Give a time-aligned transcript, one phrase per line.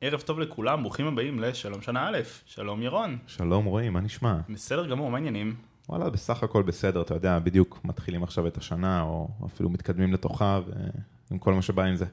[0.00, 3.18] ערב טוב לכולם, ברוכים הבאים לשלום שנה א', שלום ירון.
[3.26, 4.38] שלום רועי, מה נשמע?
[4.48, 5.56] בסדר גמור, מה העניינים?
[5.88, 10.60] וואלה, בסך הכל בסדר, אתה יודע, בדיוק מתחילים עכשיו את השנה, או אפילו מתקדמים לתוכה,
[11.30, 12.04] ועם כל מה שבא עם זה.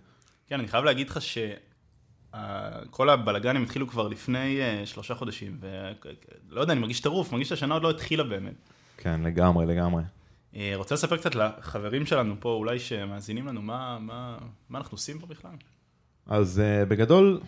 [0.48, 6.74] כן, אני חייב להגיד לך שכל הבלגנים התחילו כבר לפני אה, שלושה חודשים, ולא יודע,
[6.74, 8.70] אני מרגיש טירוף, מרגיש שהשנה עוד לא התחילה באמת.
[8.98, 10.04] כן, לגמרי, לגמרי.
[10.56, 14.38] אה, רוצה לספר קצת לחברים שלנו פה, אולי שמאזינים לנו, מה, מה,
[14.70, 15.52] מה אנחנו עושים פה בכלל?
[16.26, 17.42] אז uh, בגדול,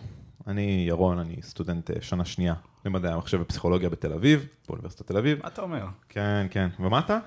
[0.46, 2.54] אני ירון, אני סטודנט uh, שנה שנייה
[2.84, 5.38] למדעי המחשב ופסיכולוגיה בתל אביב, באוניברסיטת תל אביב.
[5.42, 5.86] מה אתה אומר?
[6.08, 6.68] כן, כן.
[6.80, 7.18] ומה אתה?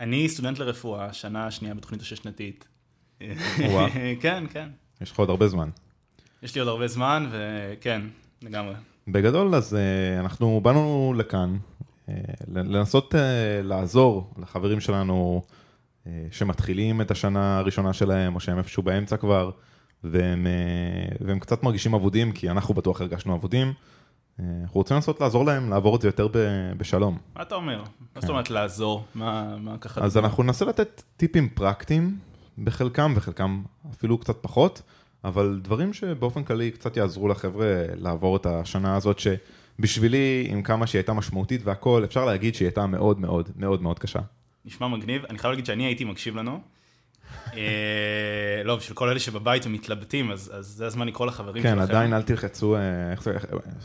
[0.00, 2.68] אני סטודנט לרפואה, שנה שנייה בתוכנית השש-שנתית.
[4.20, 4.68] כן, כן.
[5.00, 5.68] יש לך עוד הרבה זמן.
[6.42, 8.02] יש לי עוד הרבה זמן, וכן,
[8.42, 8.74] לגמרי.
[9.08, 11.56] בגדול, אז uh, אנחנו באנו לכאן
[12.06, 12.12] uh,
[12.48, 13.14] לנסות
[13.62, 15.42] לעזור לחברים שלנו
[16.30, 19.50] שמתחילים את השנה הראשונה שלהם, או שהם איפשהו באמצע כבר,
[20.04, 23.72] והם, uh, והם קצת מרגישים אבודים, כי אנחנו בטוח הרגשנו אבודים.
[23.72, 26.28] Uh, אנחנו רוצים לנסות לעזור להם לעבור את זה יותר
[26.76, 27.18] בשלום.
[27.36, 27.82] מה אתה אומר?
[28.14, 29.04] מה זאת אומרת לעזור?
[29.14, 30.04] מה, מה ככה...
[30.04, 32.18] אז אנחנו ננסה לתת טיפים פרקטיים
[32.58, 34.82] בחלקם, וחלקם אפילו קצת פחות,
[35.24, 40.98] אבל דברים שבאופן כללי קצת יעזרו לחבר'ה לעבור את השנה הזאת, שבשבילי, עם כמה שהיא
[40.98, 44.20] הייתה משמעותית והכל, אפשר להגיד שהיא הייתה מאוד מאוד מאוד מאוד קשה.
[44.64, 45.24] נשמע מגניב.
[45.30, 46.60] אני חייב להגיד שאני הייתי מקשיב לנו.
[47.56, 51.82] אה, לא, בשביל כל אלה שבבית ומתלבטים, אז זה הזמן לקרוא לחברים כן, שלכם.
[51.82, 53.32] עדיין אל תלחצו, אה, איך זה,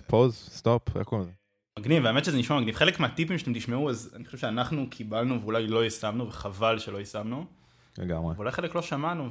[0.08, 1.24] pause, stop, הכל.
[1.80, 2.76] מגניב, האמת שזה נשמע מגניב.
[2.76, 7.46] חלק מהטיפים שאתם תשמעו, אז אני חושב שאנחנו קיבלנו ואולי לא יישמנו, וחבל שלא יישמנו.
[7.98, 8.36] לגמרי.
[8.36, 9.30] ואולי חלק לא שמענו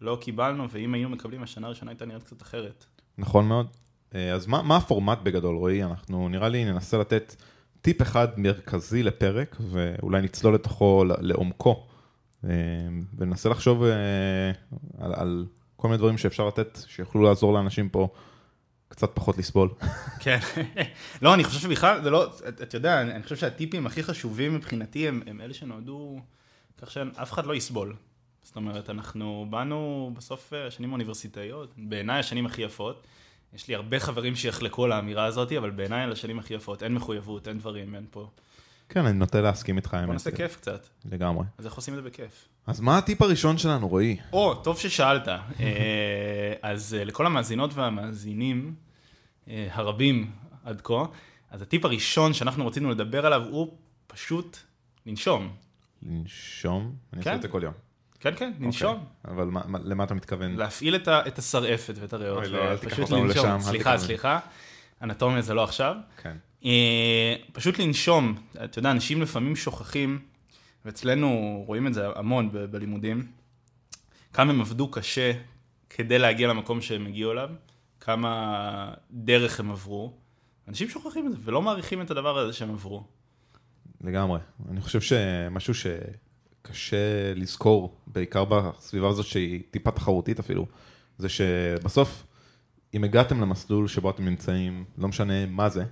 [0.00, 2.84] ולא קיבלנו, ואם היינו מקבלים, השנה הראשונה הייתה נראית קצת אחרת.
[3.18, 3.66] נכון מאוד.
[4.14, 5.84] אה, אז מה, מה הפורמט בגדול, רועי?
[5.84, 7.36] אנחנו נראה לי ננסה לתת
[7.80, 11.95] טיפ אחד מרכזי לפרק, ואולי נצלול לתוכו לעומקו, אה,
[13.18, 13.90] וננסה לחשוב אה,
[14.98, 18.08] על, על כל מיני דברים שאפשר לתת, שיוכלו לעזור לאנשים פה
[18.88, 19.68] קצת פחות לסבול.
[20.24, 20.38] כן.
[21.22, 24.54] לא, אני חושב שבכלל, זה לא, את- אתה יודע, אני אני חושב שהטיפים הכי חשובים
[24.54, 26.20] מבחינתי הם, הם אלה שנועדו
[26.82, 27.96] כך שאף אחד לא יסבול.
[28.42, 33.06] זאת אומרת, אנחנו באנו בסוף אה, השנים האוניברסיטאיות, בעיניי השנים הכי יפות.
[33.54, 36.82] יש לי הרבה חברים שיחלקו על האמירה הזאת, אבל בעיניי על השנים הכי יפות.
[36.82, 38.30] אין מחויבות, אין דברים, אין פה.
[38.88, 40.12] כן, אני נוטה להסכים איתך, בוא.
[40.12, 40.86] נעשה כיף קצת.
[41.04, 41.44] לגמרי.
[41.58, 42.48] אז איך עושים את זה בכיף?
[42.66, 44.16] אז מה הטיפ הראשון שלנו, רועי?
[44.32, 45.28] או, טוב ששאלת.
[45.28, 48.74] אה, אז אה, לכל המאזינות והמאזינים
[49.48, 50.30] אה, הרבים
[50.64, 51.04] עד כה,
[51.50, 53.76] אז הטיפ הראשון שאנחנו רצינו לדבר עליו הוא
[54.06, 54.58] פשוט
[55.06, 55.52] לנשום.
[56.02, 56.94] לנשום?
[57.12, 57.30] אני כן.
[57.30, 57.74] עושה את זה כל יום.
[58.20, 58.94] כן, כן, לנשום.
[58.94, 59.34] אוקיי.
[59.34, 60.56] אבל מה, מה, למה אתה מתכוון?
[60.56, 62.38] להפעיל את השרעפת ואת הריאות.
[62.44, 63.46] אוי, לא, אל תיקח אותנו לנשום.
[63.46, 63.98] לשם, סליחה.
[63.98, 64.38] סליחה.
[65.02, 65.96] אנטומיה זה לא עכשיו.
[66.22, 66.36] כן.
[66.66, 68.34] אה, פשוט לנשום.
[68.64, 70.18] אתה יודע, אנשים לפעמים שוכחים,
[70.84, 73.26] ואצלנו רואים את זה המון ב- בלימודים,
[74.32, 75.32] כמה הם עבדו קשה
[75.90, 77.50] כדי להגיע למקום שהם הגיעו אליו,
[78.00, 80.12] כמה דרך הם עברו.
[80.68, 83.04] אנשים שוכחים את זה ולא מעריכים את הדבר הזה שהם עברו.
[84.00, 84.40] לגמרי.
[84.68, 90.66] אני חושב שמשהו שקשה לזכור, בעיקר בסביבה הזאת שהיא טיפה תחרותית אפילו,
[91.18, 92.26] זה שבסוף,
[92.94, 95.84] אם הגעתם למסלול שבו אתם נמצאים, לא משנה מה זה,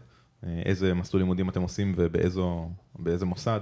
[0.65, 3.60] איזה מסלול לימודים אתם עושים ובאיזה מוסד,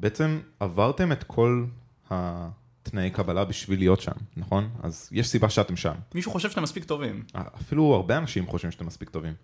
[0.00, 1.64] בעצם עברתם את כל
[2.10, 4.70] התנאי קבלה בשביל להיות שם, נכון?
[4.82, 5.94] אז יש סיבה שאתם שם.
[6.14, 7.24] מישהו חושב שאתם מספיק טובים.
[7.34, 9.34] אפילו הרבה אנשים חושבים שאתם מספיק טובים.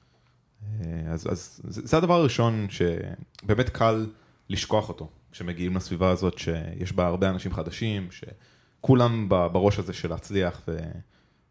[0.80, 4.06] אה, אז, אז זה, זה הדבר הראשון שבאמת קל
[4.48, 10.62] לשכוח אותו, כשמגיעים לסביבה הזאת שיש בה הרבה אנשים חדשים, שכולם בראש הזה של להצליח
[10.68, 10.78] ו,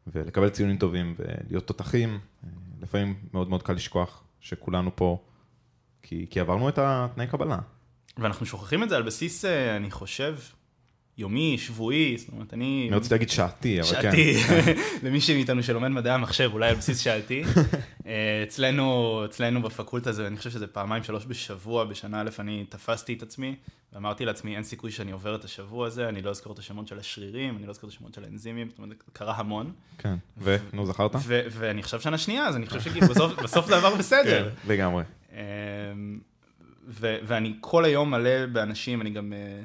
[0.08, 2.10] ולקבל ציונים טובים ולהיות תותחים,
[2.44, 2.50] אה,
[2.82, 5.24] לפעמים מאוד מאוד קל לשכוח שכולנו פה,
[6.02, 7.60] כי, כי עברנו את התנאי קבלה.
[8.18, 10.38] ואנחנו שוכחים את זה על בסיס, אה, אני חושב,
[11.20, 12.88] יומי, שבועי, זאת אומרת, אני...
[12.90, 14.74] אני רציתי להגיד שעתי, אבל שעתי, כן.
[15.04, 17.44] למי מאיתנו שלומד מדעי המחשב, אולי על בסיס שעתי.
[18.08, 23.14] אה, אצלנו, אצלנו בפקולטה זה, אני חושב שזה פעמיים שלוש בשבוע, בשנה א' אני תפסתי
[23.14, 23.56] את עצמי,
[23.94, 27.00] ואמרתי לעצמי, אין סיכוי שאני עובר את השבוע הזה, אני לא אזכור את השמות של
[27.00, 29.72] השרירים, אני לא אזכור את השמות של האנזימים, זאת אומרת, זה קרה המון.
[29.98, 31.16] כן, ונו, זכרת?
[31.16, 34.50] ו- ואני עכשיו שנה שנייה, אז אני חושב שכאילו בסוף, בסוף זה עבר בסדר.
[34.50, 35.04] כן, לגמרי.
[35.34, 35.38] אמ,
[36.88, 39.64] ו- ואני כל היום מלא באנשים, אני גם אה,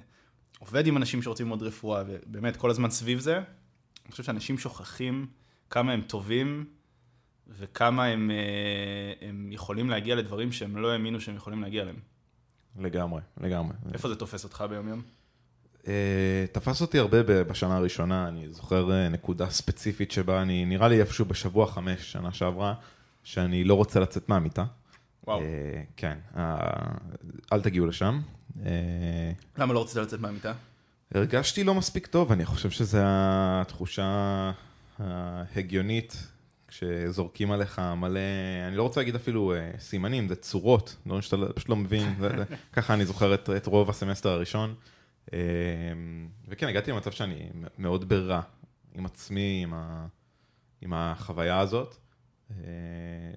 [0.59, 3.37] עובד עם אנשים שרוצים ללמוד רפואה, ובאמת כל הזמן סביב זה.
[4.05, 5.27] אני חושב שאנשים שוכחים
[5.71, 6.65] כמה הם טובים,
[7.49, 11.99] וכמה הם, אה, הם יכולים להגיע לדברים שהם לא האמינו שהם יכולים להגיע אליהם.
[12.79, 13.77] לגמרי, לגמרי.
[13.93, 15.03] איפה זה תופס אותך ביום-יום?
[15.87, 21.01] אה, תפס אותי הרבה בשנה הראשונה, אני זוכר אה, נקודה ספציפית שבה אני, נראה לי
[21.01, 22.75] איפשהו בשבוע חמש, שנה שעברה,
[23.25, 24.65] שאני לא רוצה לצאת מהמיטה.
[25.27, 25.41] וואו.
[25.41, 26.57] אה, כן, אה,
[27.53, 28.21] אל תגיעו לשם.
[28.67, 30.53] אה, למה לא רצית לצאת מהמיטה?
[31.15, 34.53] הרגשתי לא מספיק טוב, אני חושב שזו התחושה
[34.99, 36.27] ההגיונית
[36.69, 38.21] כשזורקים עליך מלא,
[38.69, 42.29] אני לא רוצה להגיד אפילו סימנים, זה צורות, דברים שאתה לא- פשוט לא מבין, זה,
[42.29, 44.75] זה, ככה אני זוכר את, את רוב הסמסטר הראשון.
[46.49, 47.49] וכן, הגעתי למצב שאני
[47.79, 48.41] מאוד ברע
[48.95, 50.07] עם עצמי, עם, ה,
[50.81, 51.97] עם החוויה הזאת.
[52.51, 52.57] אה,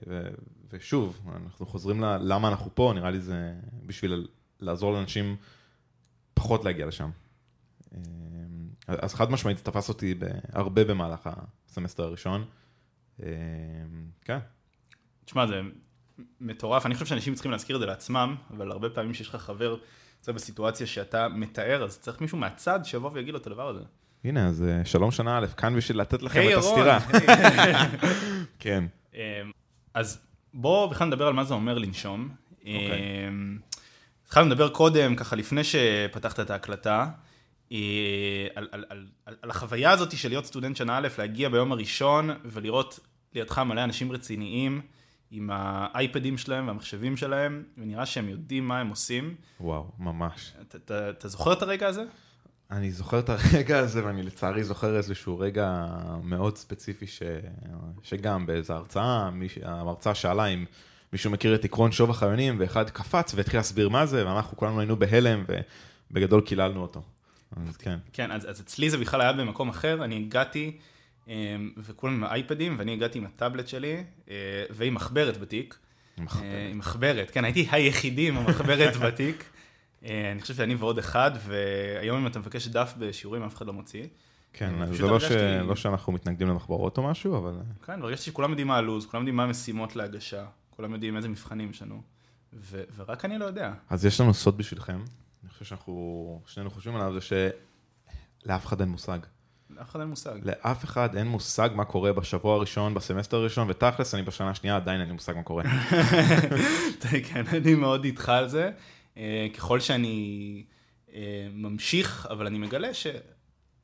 [0.07, 0.27] ו,
[0.71, 3.53] ושוב, אנחנו חוזרים ל, למה אנחנו פה, נראה לי זה
[3.85, 4.27] בשביל
[4.59, 5.35] לעזור לאנשים
[6.33, 7.09] פחות להגיע לשם.
[7.93, 7.99] אה,
[8.87, 10.15] אז חד משמעית זה תפס אותי
[10.51, 11.29] הרבה במהלך
[11.67, 12.45] הסמסטר הראשון.
[13.23, 13.27] אה,
[14.21, 14.39] כן.
[15.25, 15.61] תשמע, זה
[16.41, 19.77] מטורף, אני חושב שאנשים צריכים להזכיר את זה לעצמם, אבל הרבה פעמים שיש לך חבר,
[20.21, 23.81] זה בסיטואציה שאתה מתאר, אז צריך מישהו מהצד שיבוא ויגיד לו את הדבר הזה.
[24.23, 26.99] הנה, אז אה, שלום שנה א', כאן בשביל לתת לכם את הסתירה.
[28.59, 28.83] כן.
[29.93, 32.29] אז בואו בכלל נדבר על מה זה אומר לנשום.
[32.59, 33.01] אוקיי.
[34.25, 37.09] התחלנו לדבר קודם, ככה לפני שפתחת את ההקלטה,
[37.71, 41.71] אה, על, על, על, על, על החוויה הזאת של להיות סטודנט שנה א', להגיע ביום
[41.71, 42.99] הראשון ולראות
[43.33, 44.81] לידך מלא אנשים רציניים
[45.31, 49.35] עם האייפדים שלהם והמחשבים שלהם, ונראה שהם יודעים מה הם עושים.
[49.59, 50.53] וואו, ממש.
[51.09, 52.03] אתה זוכר את הרגע הזה?
[52.71, 55.85] אני זוכר את הרגע הזה, ואני לצערי זוכר איזשהו רגע
[56.23, 57.21] מאוד ספציפי, ש...
[58.03, 59.57] שגם באיזו הרצאה, מיש...
[59.63, 60.65] המרצה שאלה אם
[61.13, 64.95] מישהו מכיר את עקרון שוב החייונים, ואחד קפץ והתחיל להסביר מה זה, ואנחנו כולנו היינו
[64.95, 65.43] בהלם,
[66.11, 67.01] ובגדול קיללנו אותו.
[67.55, 67.97] אז כן.
[68.13, 70.77] כן, אז, אז אצלי זה בכלל היה במקום אחר, אני הגעתי,
[71.27, 74.35] אמ, וכולם עם האייפדים, ואני הגעתי עם הטאבלט שלי, אה,
[74.69, 75.77] ועם מחברת בתיק.
[76.17, 76.43] מחברת.
[76.43, 79.43] אה, עם מחברת, כן, הייתי היחידי עם המחברת בתיק.
[80.05, 83.73] אה, אני חושב שאני ועוד אחד, והיום אם אתה מבקש דף בשיעורים, אף אחד לא
[83.73, 84.07] מוציא.
[84.53, 85.31] כן, זה לא, ש...
[85.67, 87.53] לא שאנחנו מתנגדים למחברות או משהו, אבל...
[87.85, 91.69] כן, והרגשתי שכולם יודעים מה הלו"ז, כולם יודעים מה המשימות להגשה, כולם יודעים איזה מבחנים
[91.69, 92.01] יש לנו,
[92.53, 92.83] ו...
[92.95, 93.73] ורק אני לא יודע.
[93.89, 95.03] אז יש לנו סוד בשבילכם,
[95.43, 99.19] אני חושב שאנחנו שנינו חושבים עליו, זה שלאף אחד אין מושג.
[99.69, 100.35] לאף אחד אין מושג.
[100.43, 104.99] לאף אחד אין מושג מה קורה בשבוע הראשון, בסמסטר הראשון, ותכלס, אני בשנה השנייה עדיין
[104.99, 105.63] אין לי מושג מה קורה.
[107.27, 108.71] כן, אני מאוד איתך על זה.
[109.17, 110.63] אה, ככל שאני
[111.13, 113.07] אה, ממשיך, אבל אני מגלה ש...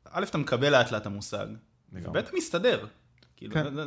[0.06, 1.48] א', אתה מקבל לאט לאט המושג,
[1.94, 2.86] וב', אתה מסתדר.
[3.36, 3.80] כאילו, כן.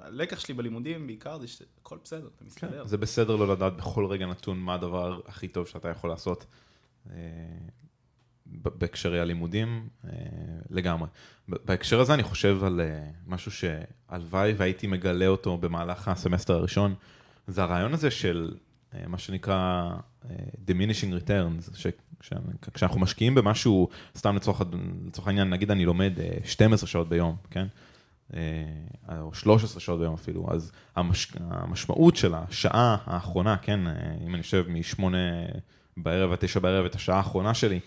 [0.00, 2.82] הלקח שלי בלימודים בעיקר זה שהכל בסדר, אתה מסתדר.
[2.82, 6.46] כן, זה בסדר לא לדעת בכל רגע נתון מה הדבר הכי טוב שאתה יכול לעשות.
[7.10, 7.16] אה,
[8.46, 10.10] בהקשרי הלימודים אה,
[10.70, 11.08] לגמרי.
[11.48, 16.94] בהקשר הזה אני חושב על אה, משהו שהלוואי והייתי מגלה אותו במהלך הסמסטר הראשון,
[17.46, 18.54] זה הרעיון הזה של
[19.06, 19.90] מה שנקרא
[20.66, 21.88] diminishing returns,
[22.74, 24.62] כשאנחנו משקיעים במשהו, סתם לצורך,
[25.06, 26.12] לצורך העניין, נגיד אני לומד
[26.44, 27.66] 12 שעות ביום, כן?
[29.08, 33.80] או 13 שעות ביום אפילו, אז המש, המשמעות של השעה האחרונה, כן,
[34.26, 35.02] אם אני יושב מ-8
[35.96, 37.80] בערב עד תשע בערב את השעה האחרונה שלי,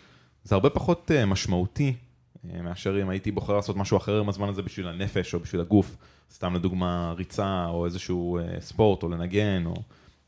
[0.43, 1.95] זה הרבה פחות משמעותי
[2.43, 5.97] מאשר אם הייתי בוחר לעשות משהו אחר עם הזמן הזה בשביל הנפש או בשביל הגוף,
[6.31, 9.73] סתם לדוגמה ריצה או איזשהו ספורט או לנגן או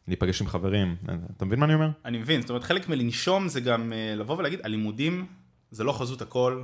[0.07, 0.95] להיפגש עם חברים,
[1.37, 1.89] אתה מבין מה אני אומר?
[2.05, 5.25] אני מבין, זאת אומרת חלק מלנשום זה גם uh, לבוא ולהגיד, הלימודים
[5.71, 6.63] זה לא חזות הכל,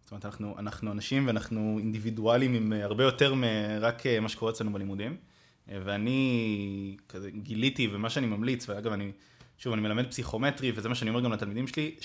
[0.00, 4.52] זאת אומרת אנחנו, אנחנו אנשים ואנחנו אינדיבידואלים עם uh, הרבה יותר מרק uh, מה שקורה
[4.52, 5.16] אצלנו בלימודים,
[5.68, 9.12] ואני כזה גיליתי ומה שאני ממליץ, ואגב אני
[9.58, 11.96] שוב, אני מלמד פסיכומטרי, וזה מה שאני אומר גם לתלמידים שלי,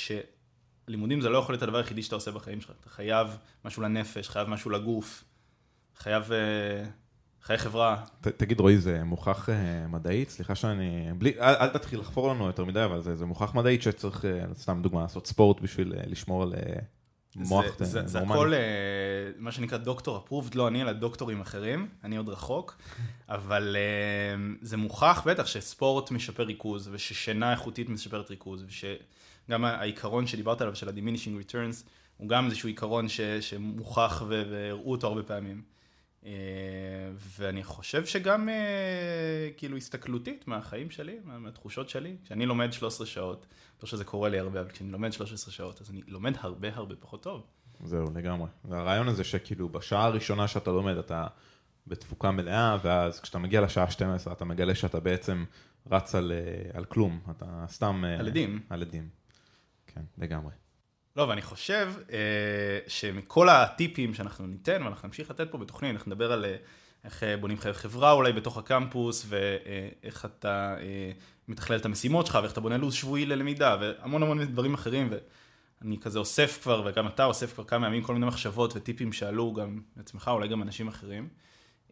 [0.85, 2.71] שלימודים זה לא יכול להיות הדבר היחידי שאתה עושה בחיים שלך.
[2.81, 3.27] אתה חייב
[3.65, 5.23] משהו לנפש, חייב משהו לגוף,
[5.97, 6.83] חייב אה,
[7.47, 8.03] חיי חברה.
[8.21, 9.51] ת, תגיד, רועי, זה מוכח uh,
[9.87, 10.29] מדעית?
[10.29, 11.07] סליחה שאני...
[11.17, 14.57] בלי, אל, אל תתחיל לחפור לנו יותר מדי, אבל זה, זה מוכח מדעית שצריך, uh,
[14.57, 16.53] סתם דוגמה, לעשות ספורט בשביל uh, לשמור על...
[16.53, 16.57] Uh...
[17.35, 18.53] מוח זה, זה, זה הכל
[19.37, 22.77] מה שנקרא דוקטור approved, לא אני, אלא דוקטורים אחרים, אני עוד רחוק,
[23.29, 23.75] אבל
[24.61, 30.89] זה מוכח בטח שספורט משפר ריכוז, וששינה איכותית משפרת ריכוז, ושגם העיקרון שדיברת עליו של
[30.89, 35.76] ה-diminishing returns, הוא גם איזשהו עיקרון ש, שמוכח והראו אותו הרבה פעמים.
[37.19, 38.49] ואני חושב שגם
[39.57, 43.45] כאילו הסתכלותית מהחיים שלי, מהתחושות שלי, כשאני לומד 13 שעות,
[43.83, 46.95] לא שזה קורה לי הרבה, אבל כשאני לומד 13 שעות, אז אני לומד הרבה הרבה
[46.99, 47.43] פחות טוב.
[47.83, 48.49] זהו, לגמרי.
[48.65, 51.27] והרעיון הזה שכאילו בשעה הראשונה שאתה לומד, אתה
[51.87, 55.45] בתפוקה מלאה, ואז כשאתה מגיע לשעה 12, אתה מגלה שאתה בעצם
[55.91, 58.03] רץ על, אה, על כלום, אתה סתם...
[58.05, 58.61] אה, על עדים.
[58.69, 59.09] על עדים,
[59.87, 60.51] כן, לגמרי.
[61.17, 66.31] לא, ואני חושב אה, שמכל הטיפים שאנחנו ניתן, ואנחנו נמשיך לתת פה בתוכנית, אנחנו נדבר
[66.31, 66.45] על...
[66.45, 66.55] אה,
[67.03, 71.11] איך אה, בונים חברה אולי בתוך הקמפוס, ואיך אתה אה,
[71.47, 75.13] מתכלל את המשימות שלך, ואיך אתה בונה לו"ז שבועי ללמידה, והמון המון דברים אחרים,
[75.81, 79.53] ואני כזה אוסף כבר, וגם אתה אוסף כבר כמה ימים כל מיני מחשבות וטיפים שעלו
[79.53, 81.29] גם מעצמך, אולי גם אנשים אחרים.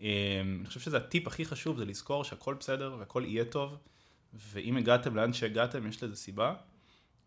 [0.02, 3.78] אה, אני חושב שזה הטיפ הכי חשוב, זה לזכור שהכל בסדר והכל יהיה טוב,
[4.34, 6.54] ואם הגעתם לאן שהגעתם, יש לזה סיבה,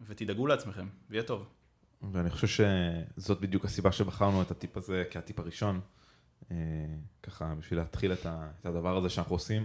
[0.01, 1.49] ותדאגו לעצמכם, ויהיה טוב.
[2.13, 2.65] ואני חושב
[3.17, 5.81] שזאת בדיוק הסיבה שבחרנו את הטיפ הזה כהטיפ הראשון.
[6.51, 6.57] אה,
[7.23, 8.27] ככה בשביל להתחיל את,
[8.65, 9.65] הדבר הזה שאנחנו עושים,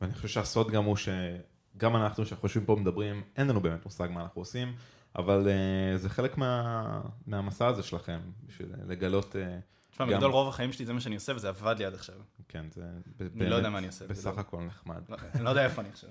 [0.00, 4.08] ואני חושב שהסוד גם הוא שגם אנחנו שאנחנו יושבים פה מדברים, אין לנו באמת מושג
[4.10, 4.74] מה אנחנו עושים,
[5.16, 9.36] אבל אה, זה חלק מה, מהמסע הזה שלכם, בשביל לגלות...
[9.36, 9.58] אה,
[9.90, 12.14] תשמע, בגדול רוב החיים שלי זה מה שאני עושה, וזה עבד לי עד עכשיו.
[12.48, 12.82] כן, זה
[13.20, 14.38] אני לא יודע מה אני עושה, בסך.
[14.38, 15.02] הכל נחמד.
[15.08, 16.10] לא- אני לא יודע איפה אני עכשיו.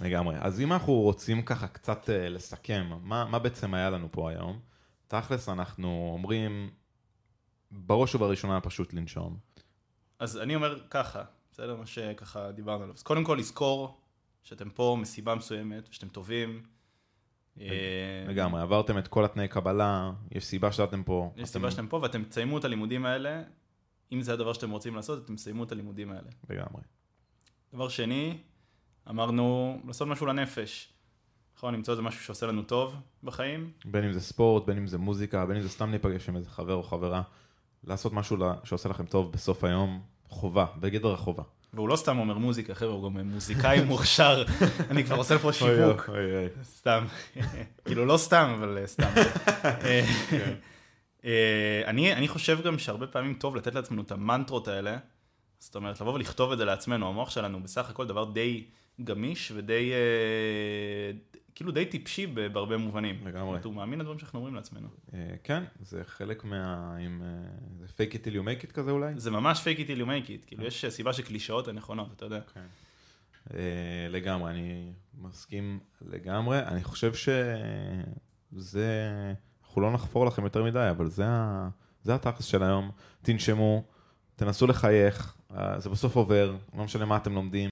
[0.00, 0.36] לגמרי.
[0.40, 4.60] אז אם אנחנו רוצים ככה קצת לסכם, מה, מה בעצם היה לנו פה היום?
[5.08, 6.70] תכלס אנחנו אומרים,
[7.70, 9.38] בראש ובראשונה פשוט לנשום.
[10.18, 11.22] אז אני אומר ככה,
[11.52, 11.76] בסדר?
[11.76, 12.94] מה שככה דיברנו עליו.
[12.94, 14.00] אז קודם כל לזכור
[14.42, 16.62] שאתם פה מסיבה מסוימת, ושאתם טובים.
[17.60, 17.66] אה,
[18.28, 21.30] לגמרי, עברתם את כל התנאי קבלה, יש סיבה שאתם פה.
[21.36, 23.42] יש אתם- סיבה שאתם פה, ואתם תסיימו את הלימודים האלה.
[24.12, 26.28] אם זה הדבר שאתם רוצים לעשות, אתם תסיימו את הלימודים האלה.
[26.50, 26.82] לגמרי.
[27.74, 28.38] דבר שני,
[29.10, 30.92] אמרנו לעשות משהו לנפש.
[31.56, 33.70] נכון, למצוא איזה משהו שעושה לנו טוב בחיים.
[33.84, 36.50] בין אם זה ספורט, בין אם זה מוזיקה, בין אם זה סתם להיפגש עם איזה
[36.50, 37.22] חבר או חברה,
[37.84, 41.42] לעשות משהו שעושה לכם טוב בסוף היום, חובה, בגדר החובה.
[41.74, 44.44] והוא לא סתם אומר מוזיקה, חבר'ה, הוא גם מוזיקאי מוכשר.
[44.90, 46.08] אני כבר עושה פה שיווק.
[46.08, 46.48] אוי, אוי.
[46.64, 47.04] סתם.
[47.84, 49.10] כאילו לא סתם, אבל אה, סתם.
[49.64, 50.04] אה,
[51.24, 54.96] אה, אני חושב גם שהרבה פעמים טוב לתת לעצמנו את המנטרות האלה.
[55.58, 57.08] זאת אומרת, לבוא ולכתוב את זה לעצמנו.
[57.08, 58.64] המוח שלנו בסך הכל דבר די
[59.04, 59.92] גמיש ודי,
[61.56, 63.26] כאילו די טיפשי בהרבה מובנים.
[63.26, 63.58] לגמרי.
[63.64, 64.88] הוא מאמין לדברים שאנחנו אומרים לעצמנו.
[65.14, 66.96] אה, כן, זה חלק מה...
[66.96, 67.22] עם...
[67.22, 67.28] אה,
[67.78, 69.12] זה fake it till you make it כזה אולי?
[69.16, 70.46] זה ממש fake it till you make it.
[70.46, 72.40] כאילו, יש סיבה שקלישאות הן נכונות, אתה יודע.
[72.54, 72.60] כן.
[73.54, 76.58] אה, לגמרי, אני מסכים לגמרי.
[76.58, 79.10] אני חושב שזה,
[79.64, 81.68] אנחנו לא נחפור לכם יותר מדי, אבל זה, ה...
[82.02, 82.90] זה של היום.
[83.22, 83.84] תנשמו,
[84.36, 87.64] תנסו לחייך, אה, זה בסוף עובר, לא משנה מה אתם לומדים.